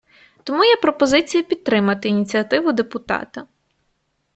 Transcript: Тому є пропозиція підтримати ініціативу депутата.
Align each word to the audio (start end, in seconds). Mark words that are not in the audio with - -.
Тому 0.43 0.63
є 0.63 0.75
пропозиція 0.75 1.43
підтримати 1.43 2.09
ініціативу 2.09 2.71
депутата. 2.71 3.47